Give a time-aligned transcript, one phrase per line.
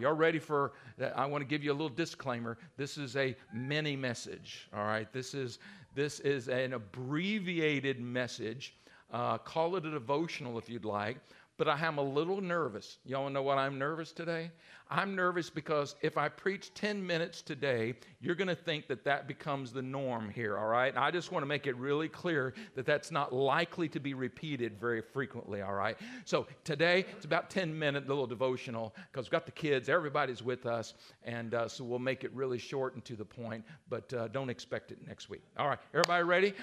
[0.00, 0.74] Y'all ready for
[1.16, 2.56] I want to give you a little disclaimer.
[2.76, 5.12] This is a mini message, all right?
[5.12, 5.58] This is
[5.92, 8.76] this is an abbreviated message.
[9.12, 11.16] Uh, call it a devotional if you'd like
[11.58, 12.98] but I am a little nervous.
[13.04, 14.52] Y'all know what I'm nervous today?
[14.90, 19.26] I'm nervous because if I preach 10 minutes today, you're going to think that that
[19.26, 20.96] becomes the norm here, all right?
[20.96, 24.80] I just want to make it really clear that that's not likely to be repeated
[24.80, 25.98] very frequently, all right?
[26.24, 30.64] So today, it's about 10 minute little devotional because we've got the kids, everybody's with
[30.64, 30.94] us,
[31.24, 34.48] and uh, so we'll make it really short and to the point, but uh, don't
[34.48, 35.42] expect it next week.
[35.58, 36.54] All right, everybody ready?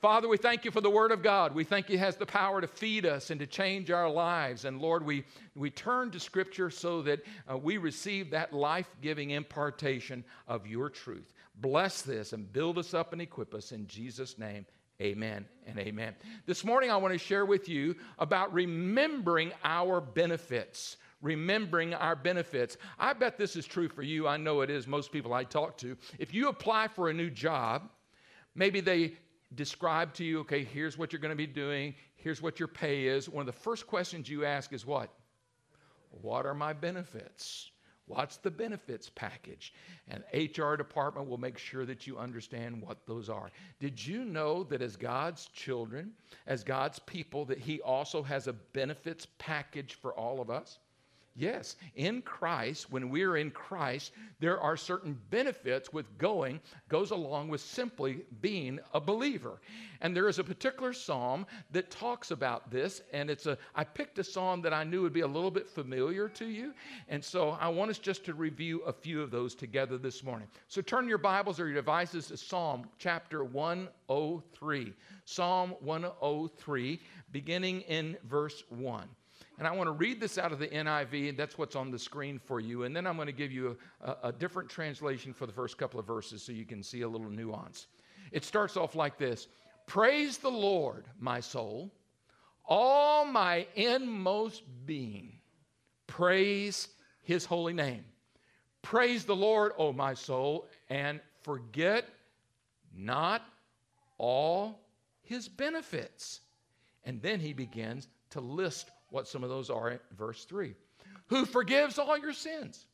[0.00, 1.56] Father, we thank you for the Word of God.
[1.56, 4.64] We thank you has the power to feed us and to change our lives.
[4.64, 5.24] And Lord, we,
[5.56, 10.88] we turn to Scripture so that uh, we receive that life giving impartation of your
[10.88, 11.34] truth.
[11.56, 14.66] Bless this and build us up and equip us in Jesus' name.
[15.02, 16.14] Amen and amen.
[16.46, 22.76] This morning, I want to share with you about remembering our benefits remembering our benefits.
[22.96, 24.28] I bet this is true for you.
[24.28, 25.96] I know it is most people I talk to.
[26.16, 27.90] If you apply for a new job,
[28.54, 29.14] maybe they
[29.54, 33.06] describe to you, okay, here's what you're going to be doing, here's what your pay
[33.06, 35.10] is, one of the first questions you ask is what?
[36.10, 37.70] What are my benefits?
[38.06, 39.74] What's the benefits package?
[40.08, 43.50] And HR department will make sure that you understand what those are.
[43.80, 46.12] Did you know that as God's children,
[46.46, 50.78] as God's people, that He also has a benefits package for all of us?
[51.38, 56.58] Yes, in Christ, when we're in Christ, there are certain benefits with going,
[56.88, 59.60] goes along with simply being a believer.
[60.00, 64.18] And there is a particular psalm that talks about this, and it's a I picked
[64.18, 66.74] a psalm that I knew would be a little bit familiar to you.
[67.08, 70.48] And so I want us just to review a few of those together this morning.
[70.66, 74.92] So turn your Bibles or your devices to Psalm chapter 103.
[75.24, 77.00] Psalm 103,
[77.30, 79.08] beginning in verse 1.
[79.58, 81.98] And I want to read this out of the NIV, and that's what's on the
[81.98, 82.84] screen for you.
[82.84, 85.98] And then I'm going to give you a, a, different translation for the first couple
[85.98, 87.88] of verses so you can see a little nuance.
[88.30, 89.48] It starts off like this
[89.86, 91.90] Praise the Lord, my soul,
[92.64, 95.32] all my inmost being.
[96.06, 96.88] Praise
[97.22, 98.04] his holy name.
[98.82, 102.04] Praise the Lord, O my soul, and forget
[102.96, 103.42] not
[104.18, 104.80] all
[105.22, 106.40] his benefits.
[107.04, 110.74] And then he begins to list what some of those are in verse 3.
[111.28, 112.86] Who forgives all your sins,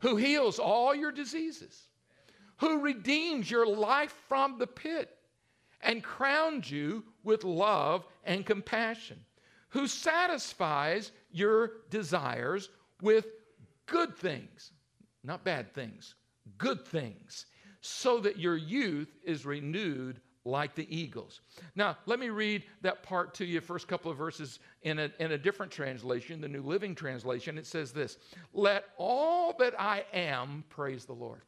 [0.00, 1.88] who heals all your diseases,
[2.58, 5.16] who redeems your life from the pit
[5.80, 9.18] and crowns you with love and compassion,
[9.68, 12.70] who satisfies your desires
[13.02, 13.26] with
[13.86, 14.72] good things,
[15.22, 16.14] not bad things,
[16.58, 17.46] good things,
[17.80, 21.40] so that your youth is renewed like the eagles.
[21.74, 25.32] Now, let me read that part to you, first couple of verses in a, in
[25.32, 27.56] a different translation, the New Living Translation.
[27.56, 28.18] It says this
[28.52, 31.42] Let all that I am praise the Lord.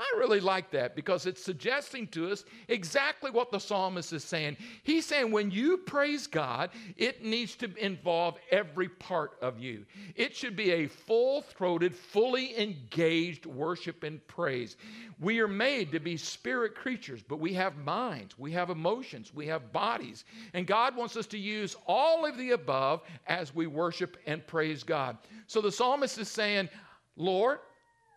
[0.00, 4.56] I really like that because it's suggesting to us exactly what the psalmist is saying.
[4.82, 9.84] He's saying when you praise God, it needs to involve every part of you.
[10.16, 14.78] It should be a full throated, fully engaged worship and praise.
[15.20, 19.46] We are made to be spirit creatures, but we have minds, we have emotions, we
[19.48, 20.24] have bodies.
[20.54, 24.82] And God wants us to use all of the above as we worship and praise
[24.82, 25.18] God.
[25.46, 26.70] So the psalmist is saying,
[27.16, 27.58] Lord,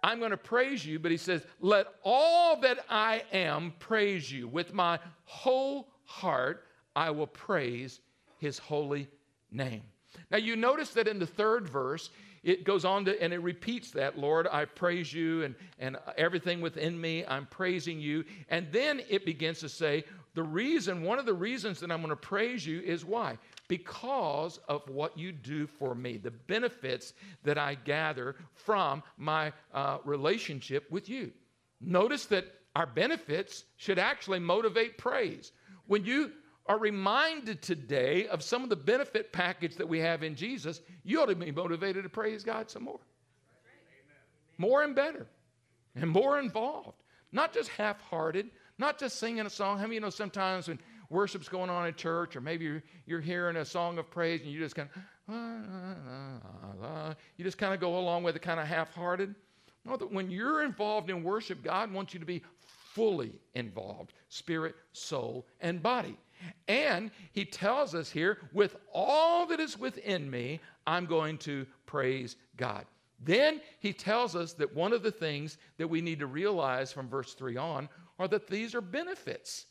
[0.03, 4.47] I'm going to praise you, but he says, Let all that I am praise you.
[4.47, 6.65] With my whole heart,
[6.95, 8.01] I will praise
[8.37, 9.07] his holy
[9.51, 9.83] name.
[10.29, 12.09] Now, you notice that in the third verse,
[12.43, 16.59] it goes on to, and it repeats that, Lord, I praise you, and, and everything
[16.59, 18.25] within me, I'm praising you.
[18.49, 20.03] And then it begins to say,
[20.35, 23.37] the reason, one of the reasons that I'm going to praise you is why?
[23.67, 27.13] Because of what you do for me, the benefits
[27.43, 31.31] that I gather from my uh, relationship with you.
[31.79, 35.51] Notice that our benefits should actually motivate praise.
[35.87, 36.31] When you
[36.65, 41.21] are reminded today of some of the benefit package that we have in Jesus, you
[41.21, 42.99] ought to be motivated to praise God some more.
[44.57, 45.27] More and better,
[45.95, 46.97] and more involved.
[47.31, 49.77] Not just half hearted, not just singing a song.
[49.77, 50.79] How many you know sometimes when
[51.13, 54.51] worship's going on in church, or maybe you're, you're hearing a song of praise and
[54.51, 58.41] you just kind of, ah, ah, ah, you just kind of go along with it,
[58.41, 59.33] kind of half hearted.
[59.85, 62.41] No, that when you're involved in worship, God wants you to be
[62.93, 66.17] fully involved spirit, soul, and body.
[66.67, 72.35] And he tells us here, with all that is within me, I'm going to praise
[72.57, 72.85] God.
[73.23, 77.07] Then he tells us that one of the things that we need to realize from
[77.07, 77.89] verse 3 on
[78.19, 79.65] are that these are benefits.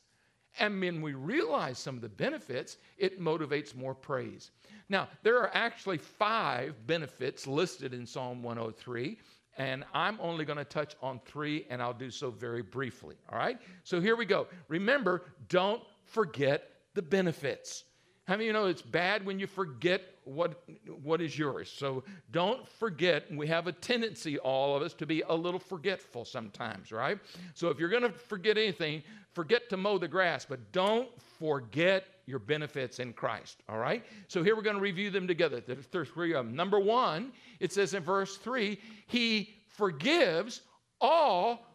[0.58, 4.50] And when we realize some of the benefits, it motivates more praise.
[4.88, 9.19] Now, there are actually five benefits listed in Psalm 103,
[9.56, 13.16] and I'm only going to touch on three, and I'll do so very briefly.
[13.31, 13.58] All right?
[13.84, 14.46] So here we go.
[14.69, 17.84] Remember, don't forget the benefits.
[18.24, 20.62] How many of you know it's bad when you forget what,
[21.02, 21.72] what is yours?
[21.76, 23.24] So don't forget.
[23.34, 27.19] We have a tendency, all of us, to be a little forgetful sometimes, right?
[27.54, 29.02] So if you're going to forget anything,
[29.32, 31.08] forget to mow the grass, but don't
[31.40, 34.04] forget your benefits in Christ, all right?
[34.28, 35.60] So here we're going to review them together.
[35.60, 36.54] There's three of them.
[36.54, 38.78] Number one, it says in verse three,
[39.08, 40.62] He forgives
[41.00, 41.66] all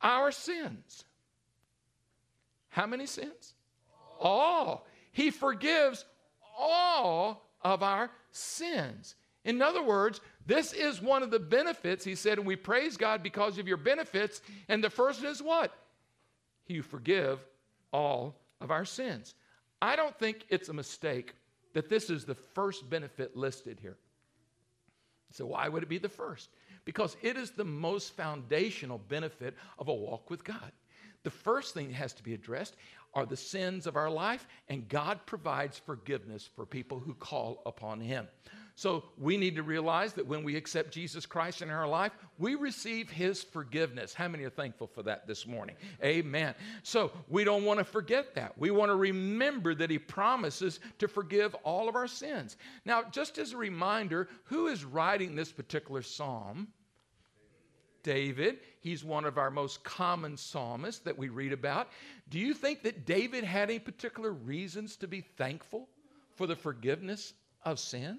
[0.00, 1.04] our sins.
[2.70, 3.52] How many sins?
[4.18, 4.86] All.
[5.12, 6.04] He forgives
[6.58, 9.14] all of our sins.
[9.44, 12.04] In other words, this is one of the benefits.
[12.04, 14.40] He said, and we praise God because of your benefits.
[14.68, 15.72] And the first is what?
[16.64, 17.40] He forgive
[17.92, 19.34] all of our sins.
[19.80, 21.34] I don't think it's a mistake
[21.74, 23.96] that this is the first benefit listed here.
[25.30, 26.50] So, why would it be the first?
[26.84, 30.72] Because it is the most foundational benefit of a walk with God.
[31.22, 32.76] The first thing that has to be addressed
[33.14, 38.00] are the sins of our life, and God provides forgiveness for people who call upon
[38.00, 38.26] Him.
[38.74, 42.54] So we need to realize that when we accept Jesus Christ in our life, we
[42.54, 44.14] receive His forgiveness.
[44.14, 45.76] How many are thankful for that this morning?
[46.02, 46.54] Amen.
[46.82, 48.56] So we don't want to forget that.
[48.56, 52.56] We want to remember that He promises to forgive all of our sins.
[52.86, 56.68] Now, just as a reminder, who is writing this particular psalm?
[58.02, 58.58] David.
[58.82, 61.88] He's one of our most common psalmists that we read about.
[62.28, 65.88] Do you think that David had any particular reasons to be thankful
[66.34, 67.32] for the forgiveness
[67.64, 68.18] of sins?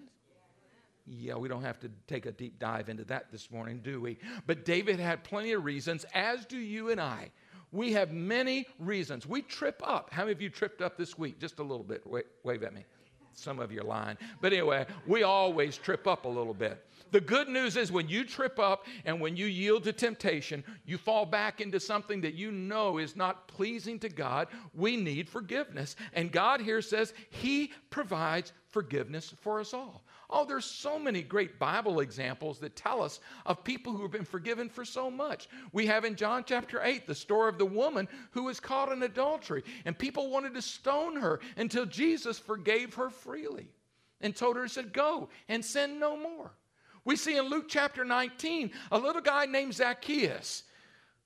[1.06, 4.18] Yeah, we don't have to take a deep dive into that this morning, do we?
[4.48, 7.32] But David had plenty of reasons, as do you and I.
[7.74, 9.28] We have many reasons.
[9.28, 10.14] We trip up.
[10.14, 11.40] How many of you tripped up this week?
[11.40, 12.08] Just a little bit.
[12.08, 12.86] Wave, wave at me.
[13.34, 14.18] Some of you are lying.
[14.42, 16.86] But anyway, we always trip up a little bit.
[17.12, 20.98] The good news is when you trip up and when you yield to temptation, you
[20.98, 24.48] fall back into something that you know is not pleasing to God.
[24.74, 25.96] We need forgiveness.
[26.14, 30.04] And God here says He provides forgiveness for us all.
[30.30, 34.26] Oh, there's so many great Bible examples that tell us of people who have been
[34.26, 35.48] forgiven for so much.
[35.72, 39.04] We have in John chapter 8 the story of the woman who was caught in
[39.04, 43.70] adultery, and people wanted to stone her until Jesus forgave her freely
[44.20, 46.52] and told her, said, Go and sin no more.
[47.06, 50.64] We see in Luke chapter 19 a little guy named Zacchaeus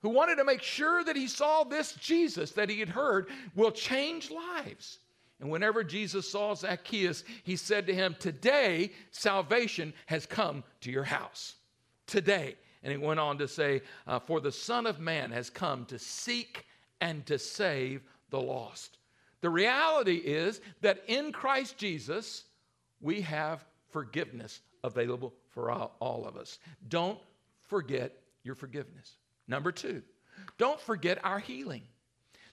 [0.02, 3.72] who wanted to make sure that he saw this Jesus that he had heard will
[3.72, 5.00] change lives.
[5.40, 11.04] And whenever Jesus saw Zacchaeus, he said to him, Today salvation has come to your
[11.04, 11.56] house.
[12.08, 12.56] Today.
[12.84, 16.00] And he went on to say, uh, For the Son of Man has come to
[16.00, 16.66] seek
[17.02, 18.98] and to save the lost.
[19.42, 22.46] The reality is that in Christ Jesus,
[23.00, 26.60] we have forgiveness available for all, all of us.
[26.88, 27.20] Don't
[27.62, 29.18] forget your forgiveness.
[29.48, 30.02] Number two,
[30.58, 31.84] don't forget our healing.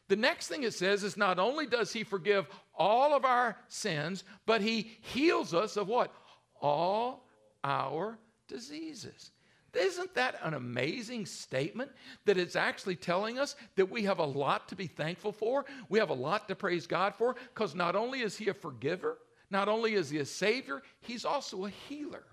[0.09, 4.25] The next thing it says is not only does he forgive all of our sins,
[4.47, 6.13] but he heals us of what?
[6.61, 7.27] All
[7.63, 8.19] our
[8.49, 9.31] diseases.
[9.73, 11.91] Isn't that an amazing statement
[12.27, 15.65] that it's actually telling us that we have a lot to be thankful for?
[15.89, 19.19] We have a lot to praise God for because not only is He a forgiver,
[19.51, 22.25] not only is He a Savior, He's also a healer.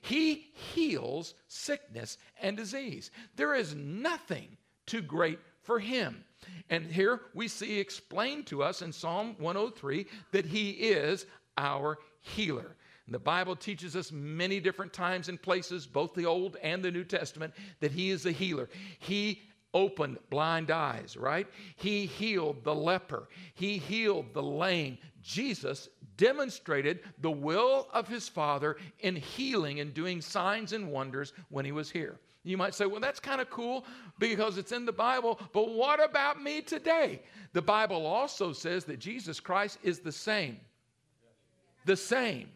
[0.00, 3.10] He heals sickness and disease.
[3.36, 4.56] There is nothing
[4.86, 6.24] too great for him.
[6.70, 11.26] And here we see explained to us in Psalm 103 that he is
[11.56, 12.76] our healer.
[13.08, 17.04] The Bible teaches us many different times and places, both the Old and the New
[17.04, 18.68] Testament, that he is a healer.
[18.98, 21.46] He opened blind eyes, right?
[21.76, 23.28] He healed the leper.
[23.54, 24.98] He healed the lame.
[25.22, 31.64] Jesus demonstrated the will of his Father in healing and doing signs and wonders when
[31.64, 32.18] he was here.
[32.46, 33.84] You might say, well, that's kind of cool
[34.20, 37.20] because it's in the Bible, but what about me today?
[37.52, 40.60] The Bible also says that Jesus Christ is the same.
[41.86, 42.48] The same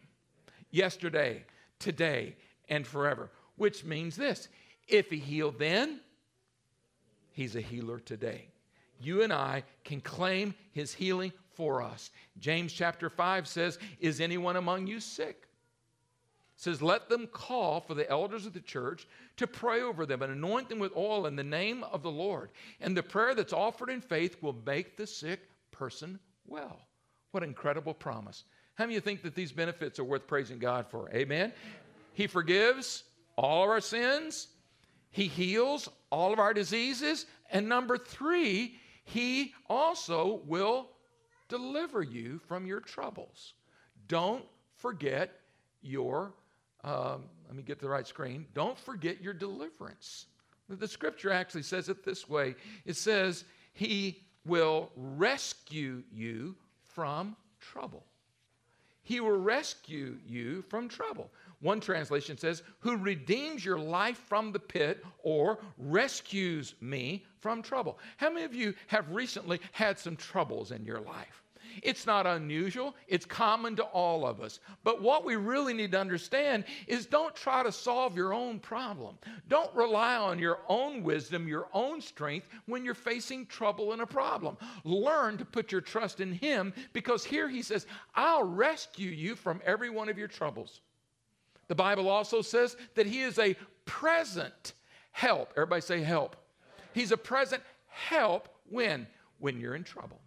[0.71, 1.43] yesterday,
[1.77, 2.37] today,
[2.69, 4.47] and forever, which means this
[4.87, 5.99] if he healed then,
[7.33, 8.47] he's a healer today.
[8.97, 12.11] You and I can claim his healing for us.
[12.39, 15.47] James chapter 5 says, Is anyone among you sick?
[16.61, 20.31] Says, Let them call for the elders of the church to pray over them and
[20.31, 22.51] anoint them with oil in the name of the Lord.
[22.79, 25.39] And the prayer that's offered in faith will make the sick
[25.71, 26.79] person well.
[27.31, 28.43] What incredible promise.
[28.75, 31.09] How many of you think that these benefits are worth praising God for?
[31.15, 31.51] Amen.
[32.13, 33.05] He forgives
[33.37, 34.49] all of our sins,
[35.09, 37.25] He heals all of our diseases.
[37.49, 40.89] And number three, he also will
[41.49, 43.55] deliver you from your troubles.
[44.07, 44.45] Don't
[44.77, 45.31] forget
[45.81, 46.33] your,
[46.83, 48.45] um, let me get to the right screen.
[48.53, 50.27] Don't forget your deliverance.
[50.69, 58.05] The scripture actually says it this way it says, He will rescue you from trouble.
[59.03, 61.29] He will rescue you from trouble.
[61.59, 67.99] One translation says, Who redeems your life from the pit or rescues me from trouble.
[68.17, 71.43] How many of you have recently had some troubles in your life?
[71.83, 74.59] It's not unusual, it's common to all of us.
[74.83, 79.17] But what we really need to understand is don't try to solve your own problem.
[79.47, 84.07] Don't rely on your own wisdom, your own strength when you're facing trouble and a
[84.07, 84.57] problem.
[84.83, 87.85] Learn to put your trust in Him because here He says,
[88.15, 90.81] I'll rescue you from every one of your troubles.
[91.67, 94.73] The Bible also says that He is a present
[95.11, 95.53] help.
[95.55, 96.35] Everybody say help.
[96.93, 99.07] He's a present help when?
[99.39, 100.19] When you're in trouble.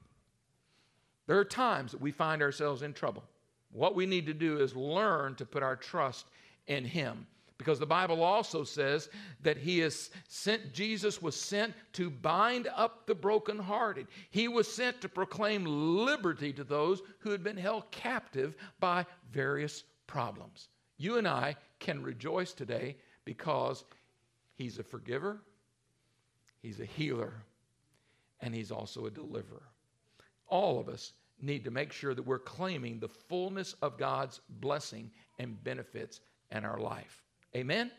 [1.26, 3.24] There are times that we find ourselves in trouble.
[3.72, 6.26] What we need to do is learn to put our trust
[6.66, 7.26] in Him.
[7.56, 9.08] Because the Bible also says
[9.42, 14.06] that He is sent, Jesus was sent to bind up the brokenhearted.
[14.30, 19.84] He was sent to proclaim liberty to those who had been held captive by various
[20.06, 20.68] problems.
[20.98, 23.84] You and I can rejoice today because
[24.56, 25.40] He's a forgiver,
[26.60, 27.34] He's a healer,
[28.40, 29.62] and He's also a deliverer
[30.48, 35.10] all of us need to make sure that we're claiming the fullness of God's blessing
[35.38, 36.20] and benefits
[36.50, 37.22] in our life.
[37.56, 37.90] Amen?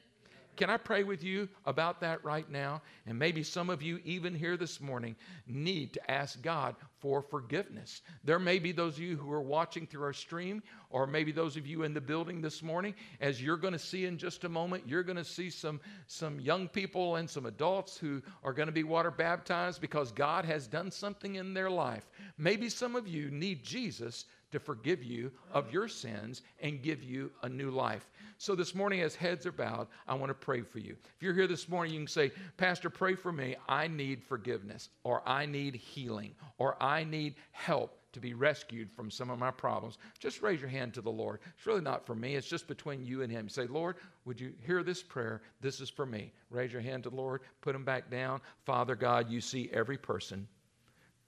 [0.56, 2.82] Can I pray with you about that right now?
[3.06, 5.16] And maybe some of you, even here this morning,
[5.48, 8.02] need to ask God for forgiveness.
[8.24, 11.58] There may be those of you who are watching through our stream, or maybe those
[11.58, 12.96] of you in the building this morning.
[13.22, 16.40] As you're going to see in just a moment, you're going to see some, some
[16.40, 20.68] young people and some adults who are going to be water baptized because God has
[20.68, 22.10] done something in their life.
[22.38, 27.32] Maybe some of you need Jesus to forgive you of your sins and give you
[27.44, 28.10] a new life.
[28.38, 30.96] So this morning, as heads are bowed, I want to pray for you.
[31.16, 33.56] If you're here this morning, you can say, Pastor, pray for me.
[33.70, 39.12] I need forgiveness, or I need healing, or I need help to be rescued from
[39.12, 39.98] some of my problems.
[40.20, 41.40] Just raise your hand to the Lord.
[41.58, 43.50] It's really not for me, it's just between you and Him.
[43.50, 45.42] Say, Lord, would you hear this prayer?
[45.60, 46.32] This is for me.
[46.50, 48.40] Raise your hand to the Lord, put them back down.
[48.66, 50.48] Father God, you see every person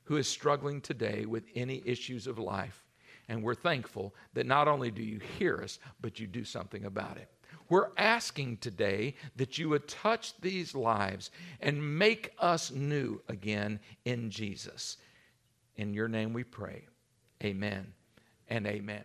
[0.06, 2.87] who is struggling today with any issues of life.
[3.30, 7.18] And we're thankful that not only do you hear us, but you do something about
[7.18, 7.30] it.
[7.70, 14.30] We're asking today that you would touch these lives and make us new again in
[14.30, 14.98] Jesus.
[15.76, 16.86] In your name we pray.
[17.44, 17.94] Amen
[18.48, 19.04] and amen.